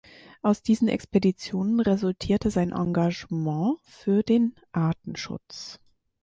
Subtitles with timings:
[0.41, 5.79] Aus diesen Expeditionen resultierte sein Engagement für den Artenschutz.